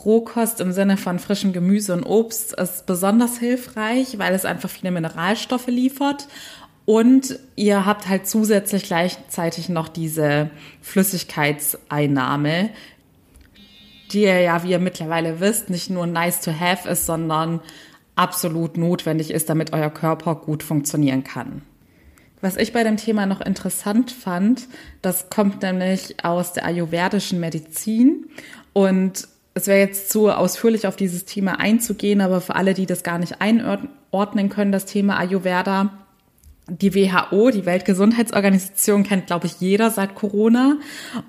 Rohkost 0.04 0.60
im 0.60 0.72
Sinne 0.72 0.98
von 0.98 1.20
frischem 1.20 1.54
Gemüse 1.54 1.94
und 1.94 2.04
Obst 2.04 2.54
ist 2.54 2.86
besonders 2.86 3.38
hilfreich, 3.38 4.18
weil 4.18 4.34
es 4.34 4.46
einfach 4.46 4.70
viele 4.70 4.92
Mineralstoffe 4.92 5.68
liefert. 5.68 6.28
Und 6.86 7.40
ihr 7.56 7.86
habt 7.86 8.08
halt 8.08 8.28
zusätzlich 8.28 8.84
gleichzeitig 8.84 9.70
noch 9.70 9.88
diese 9.88 10.52
Flüssigkeitseinnahme, 10.82 12.70
die 14.12 14.22
ja, 14.22 14.64
wie 14.64 14.72
ihr 14.72 14.80
mittlerweile 14.80 15.40
wisst, 15.40 15.70
nicht 15.70 15.90
nur 15.90 16.06
nice 16.06 16.42
to 16.42 16.52
have 16.52 16.88
ist, 16.88 17.08
sondern 17.08 17.60
absolut 18.16 18.78
notwendig 18.78 19.32
ist, 19.32 19.50
damit 19.50 19.74
euer 19.74 19.90
Körper 19.90 20.36
gut 20.36 20.62
funktionieren 20.62 21.24
kann. 21.24 21.64
Was 22.42 22.58
ich 22.58 22.74
bei 22.74 22.84
dem 22.84 22.98
Thema 22.98 23.26
noch 23.26 23.42
interessant 23.42 24.12
fand, 24.12 24.68
das 25.02 25.32
kommt 25.32 25.64
nämlich 25.64 26.24
aus 26.24 26.54
der 26.54 26.66
ayurvedischen 26.66 27.40
Medizin 27.40 28.28
und 28.74 29.28
es 29.56 29.68
wäre 29.68 29.80
jetzt 29.80 30.10
zu 30.12 30.30
ausführlich 30.30 30.86
auf 30.86 30.98
dieses 30.98 31.24
Thema 31.24 31.60
einzugehen, 31.62 32.20
aber 32.20 32.42
für 32.42 32.56
alle, 32.56 32.74
die 32.74 32.86
das 32.86 33.04
gar 33.04 33.18
nicht 33.18 33.42
einordnen 33.42 34.50
können, 34.50 34.74
das 34.74 34.86
Thema 34.86 35.18
Ayurveda, 35.18 35.92
die 36.68 36.94
WHO, 36.94 37.52
die 37.52 37.66
Weltgesundheitsorganisation, 37.66 39.04
kennt, 39.04 39.28
glaube 39.28 39.46
ich, 39.46 39.62
jeder 39.62 39.92
seit 39.92 40.16
Corona. 40.16 40.78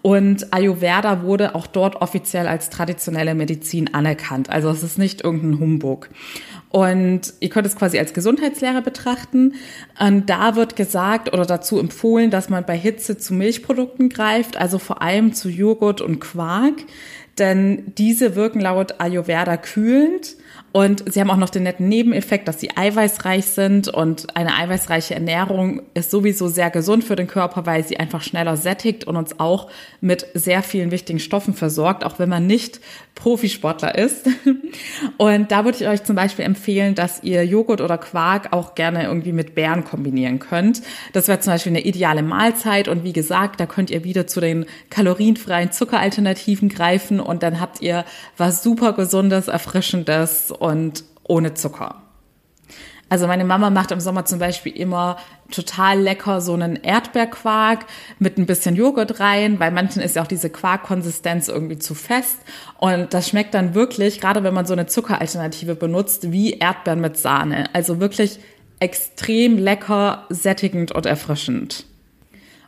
Und 0.02 0.52
Ayurveda 0.52 1.22
wurde 1.22 1.54
auch 1.54 1.68
dort 1.68 1.96
offiziell 1.96 2.48
als 2.48 2.68
traditionelle 2.68 3.34
Medizin 3.36 3.94
anerkannt. 3.94 4.50
Also 4.50 4.70
es 4.70 4.82
ist 4.82 4.98
nicht 4.98 5.22
irgendein 5.22 5.60
Humbug. 5.60 6.08
Und 6.70 7.34
ihr 7.38 7.48
könnt 7.50 7.66
es 7.66 7.76
quasi 7.76 7.98
als 7.98 8.12
Gesundheitslehre 8.12 8.82
betrachten. 8.82 9.54
Und 10.00 10.28
da 10.28 10.56
wird 10.56 10.74
gesagt 10.74 11.32
oder 11.32 11.44
dazu 11.44 11.78
empfohlen, 11.78 12.30
dass 12.30 12.48
man 12.48 12.64
bei 12.64 12.76
Hitze 12.76 13.18
zu 13.18 13.34
Milchprodukten 13.34 14.08
greift, 14.08 14.56
also 14.56 14.78
vor 14.78 15.00
allem 15.00 15.32
zu 15.32 15.48
Joghurt 15.48 16.00
und 16.00 16.18
Quark. 16.18 16.74
Denn 17.38 17.92
diese 17.98 18.34
wirken 18.34 18.60
laut 18.60 19.00
Ayurveda 19.00 19.56
kühlend 19.56 20.36
und 20.72 21.10
sie 21.10 21.20
haben 21.20 21.30
auch 21.30 21.36
noch 21.36 21.48
den 21.48 21.62
netten 21.62 21.88
Nebeneffekt, 21.88 22.48
dass 22.48 22.60
sie 22.60 22.76
eiweißreich 22.76 23.46
sind 23.46 23.88
und 23.88 24.36
eine 24.36 24.54
eiweißreiche 24.54 25.14
Ernährung 25.14 25.82
ist 25.94 26.10
sowieso 26.10 26.48
sehr 26.48 26.70
gesund 26.70 27.02
für 27.02 27.16
den 27.16 27.26
Körper, 27.26 27.64
weil 27.64 27.82
sie 27.84 27.98
einfach 27.98 28.22
schneller 28.22 28.56
sättigt 28.58 29.04
und 29.04 29.16
uns 29.16 29.40
auch 29.40 29.70
mit 30.00 30.26
sehr 30.34 30.62
vielen 30.62 30.90
wichtigen 30.90 31.18
Stoffen 31.18 31.54
versorgt, 31.54 32.04
auch 32.04 32.18
wenn 32.18 32.28
man 32.28 32.46
nicht 32.46 32.80
Profisportler 33.16 33.96
ist. 33.96 34.28
Und 35.16 35.50
da 35.50 35.64
würde 35.64 35.78
ich 35.78 35.88
euch 35.88 36.04
zum 36.04 36.14
Beispiel 36.14 36.44
empfehlen, 36.44 36.94
dass 36.94 37.22
ihr 37.22 37.44
Joghurt 37.44 37.80
oder 37.80 37.96
Quark 37.96 38.52
auch 38.52 38.74
gerne 38.74 39.04
irgendwie 39.04 39.32
mit 39.32 39.54
Beeren 39.54 39.84
kombinieren 39.84 40.38
könnt. 40.38 40.82
Das 41.14 41.26
wäre 41.26 41.40
zum 41.40 41.54
Beispiel 41.54 41.72
eine 41.72 41.84
ideale 41.84 42.22
Mahlzeit 42.22 42.88
und 42.88 43.04
wie 43.04 43.14
gesagt, 43.14 43.58
da 43.58 43.66
könnt 43.66 43.90
ihr 43.90 44.04
wieder 44.04 44.26
zu 44.26 44.40
den 44.40 44.66
kalorienfreien 44.90 45.72
Zuckeralternativen 45.72 46.68
greifen 46.68 47.18
und 47.18 47.42
dann 47.42 47.58
habt 47.58 47.80
ihr 47.80 48.04
was 48.36 48.62
super 48.62 48.92
gesundes, 48.92 49.48
erfrischendes 49.48 50.52
und 50.66 51.04
ohne 51.22 51.54
Zucker. 51.54 52.02
Also 53.08 53.28
meine 53.28 53.44
Mama 53.44 53.70
macht 53.70 53.92
im 53.92 54.00
Sommer 54.00 54.24
zum 54.24 54.40
Beispiel 54.40 54.76
immer 54.76 55.16
total 55.52 56.00
lecker 56.00 56.40
so 56.40 56.54
einen 56.54 56.74
Erdbeerquark 56.74 57.86
mit 58.18 58.36
ein 58.36 58.46
bisschen 58.46 58.74
Joghurt 58.74 59.20
rein, 59.20 59.60
weil 59.60 59.70
manchen 59.70 60.02
ist 60.02 60.16
ja 60.16 60.22
auch 60.22 60.26
diese 60.26 60.50
Quarkkonsistenz 60.50 61.46
irgendwie 61.46 61.78
zu 61.78 61.94
fest. 61.94 62.38
Und 62.78 63.14
das 63.14 63.28
schmeckt 63.28 63.54
dann 63.54 63.76
wirklich, 63.76 64.20
gerade 64.20 64.42
wenn 64.42 64.54
man 64.54 64.66
so 64.66 64.72
eine 64.72 64.86
Zuckeralternative 64.86 65.76
benutzt, 65.76 66.32
wie 66.32 66.54
Erdbeeren 66.54 67.00
mit 67.00 67.16
Sahne. 67.16 67.72
Also 67.74 68.00
wirklich 68.00 68.40
extrem 68.80 69.56
lecker, 69.56 70.24
sättigend 70.28 70.90
und 70.90 71.06
erfrischend. 71.06 71.86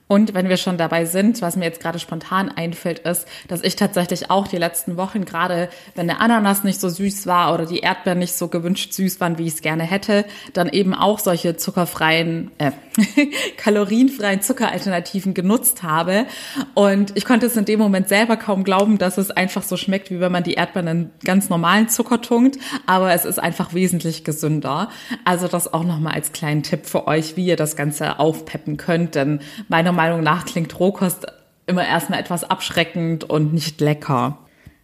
Und 0.09 0.33
wenn 0.33 0.49
wir 0.49 0.57
schon 0.57 0.79
dabei 0.79 1.05
sind, 1.05 1.43
was 1.43 1.55
mir 1.55 1.67
jetzt 1.67 1.81
gerade 1.81 1.99
spontan 1.99 2.49
einfällt, 2.49 3.01
ist, 3.01 3.29
dass 3.47 3.63
ich 3.63 3.77
tatsächlich 3.77 4.31
auch 4.31 4.49
die 4.49 4.57
letzten 4.57 4.97
Wochen, 4.97 5.27
gerade 5.27 5.69
wenn 5.95 6.07
der 6.07 6.23
Ananas 6.23 6.65
nicht 6.65 6.81
so 6.81 6.89
süß 6.89 7.27
war 7.27 7.53
oder 7.53 7.67
die 7.67 7.81
Erdbeeren 7.81 8.19
nicht 8.19 8.33
so 8.33 8.49
gewünscht 8.49 8.95
süß 8.95 9.21
waren, 9.21 9.37
wie 9.37 9.47
ich 9.47 9.55
es 9.55 9.61
gerne 9.61 9.83
hätte, 9.83 10.25
dann 10.55 10.71
eben 10.71 10.95
auch 10.95 11.19
solche 11.19 11.57
zuckerfreien, 11.57 12.51
äh, 12.57 12.73
kalorienfreien 13.59 14.41
Zuckeralternativen 14.41 15.35
genutzt 15.35 15.83
habe. 15.83 16.25
Und 16.73 17.15
ich 17.15 17.27
konnte 17.27 17.47
es 17.47 17.57
in 17.57 17.67
dem 17.67 17.79
Moment 17.79 18.09
selber 18.09 18.39
kaum 18.39 18.65
glauben, 18.65 18.97
dass 18.97 19.19
es 19.19 19.31
einfach 19.31 19.63
so 19.63 19.77
schmeckt, 19.77 20.11
wie 20.11 20.21
wenn 20.21 20.33
man 20.33 20.43
die 20.43 20.55
Erdbeeren 20.55 20.89
in 20.89 21.11
ganz 21.23 21.51
normalen 21.51 21.91
Zucker 21.91 22.23
tunkt. 22.23 22.59
Aber 22.87 23.13
es 23.13 23.27
ist 23.27 23.39
einfach 23.39 23.75
wesentlich 23.75 24.25
gesünder. 24.25 24.89
Also 25.27 25.49
das 25.49 25.73
auch 25.73 25.85
nochmal 25.85 26.15
als 26.15 26.33
kleinen 26.33 26.63
Tipp 26.63 26.87
für 26.87 27.07
euch, 27.07 27.37
wie 27.37 27.45
ihr 27.45 27.57
das 27.57 27.77
Ganze 27.77 28.19
aufpeppen 28.19 28.79
könnt. 28.79 29.15
Denn 29.15 29.41
meiner 29.69 29.98
Meinung 29.99 30.23
nach 30.23 30.45
klingt 30.45 30.79
Rohkost 30.79 31.27
immer 31.67 31.87
erstmal 31.87 32.21
etwas 32.21 32.45
abschreckend 32.45 33.25
und 33.25 33.53
nicht 33.53 33.81
lecker. 33.81 34.39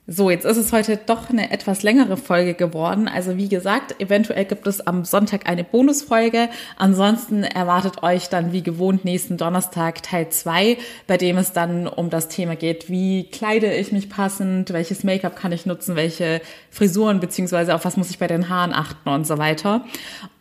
So, 0.06 0.28
jetzt 0.28 0.44
ist 0.44 0.58
es 0.58 0.70
heute 0.70 0.98
doch 0.98 1.30
eine 1.30 1.50
etwas 1.50 1.82
längere 1.82 2.18
Folge 2.18 2.52
geworden. 2.52 3.08
Also 3.08 3.38
wie 3.38 3.48
gesagt, 3.48 3.98
eventuell 4.02 4.44
gibt 4.44 4.66
es 4.66 4.86
am 4.86 5.06
Sonntag 5.06 5.48
eine 5.48 5.64
Bonusfolge. 5.64 6.50
Ansonsten 6.76 7.42
erwartet 7.42 8.02
euch 8.02 8.28
dann 8.28 8.52
wie 8.52 8.62
gewohnt 8.62 9.06
nächsten 9.06 9.38
Donnerstag 9.38 10.02
Teil 10.02 10.28
zwei, 10.28 10.76
bei 11.06 11.16
dem 11.16 11.38
es 11.38 11.54
dann 11.54 11.86
um 11.86 12.10
das 12.10 12.28
Thema 12.28 12.54
geht, 12.54 12.90
wie 12.90 13.30
kleide 13.30 13.72
ich 13.72 13.92
mich 13.92 14.10
passend, 14.10 14.74
welches 14.74 15.04
Make-up 15.04 15.36
kann 15.36 15.52
ich 15.52 15.64
nutzen, 15.64 15.96
welche 15.96 16.42
Frisuren 16.70 17.18
beziehungsweise 17.18 17.74
auf 17.74 17.86
was 17.86 17.96
muss 17.96 18.10
ich 18.10 18.18
bei 18.18 18.26
den 18.26 18.50
Haaren 18.50 18.74
achten 18.74 19.08
und 19.08 19.26
so 19.26 19.38
weiter. 19.38 19.86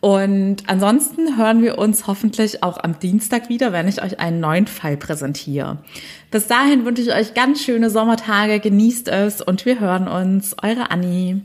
Und 0.04 0.64
ansonsten 0.66 1.38
hören 1.38 1.62
wir 1.62 1.78
uns 1.78 2.06
hoffentlich 2.06 2.62
auch 2.62 2.76
am 2.76 2.98
Dienstag 2.98 3.48
wieder, 3.48 3.72
wenn 3.72 3.88
ich 3.88 4.02
euch 4.02 4.20
einen 4.20 4.38
neuen 4.38 4.66
Fall 4.66 4.98
präsentiere. 4.98 5.78
Bis 6.30 6.46
dahin 6.46 6.84
wünsche 6.84 7.00
ich 7.00 7.14
euch 7.14 7.32
ganz 7.32 7.62
schöne 7.62 7.88
Sommertage, 7.88 8.60
genießt 8.60 9.08
es 9.08 9.40
und 9.40 9.64
wir 9.64 9.80
hören 9.80 10.06
uns. 10.06 10.56
Eure 10.62 10.90
Anni. 10.90 11.40